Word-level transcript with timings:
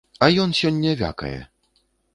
А 0.27 0.29
ён 0.43 0.55
сёння 0.61 0.97
вякае. 1.05 1.37